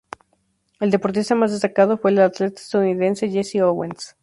El 0.79 0.89
deportista 0.89 1.35
más 1.35 1.51
destacado 1.51 1.95
fue 1.95 2.09
el 2.09 2.21
atleta 2.21 2.59
estadounidense 2.59 3.29
Jesse 3.29 3.61
Owens. 3.61 4.15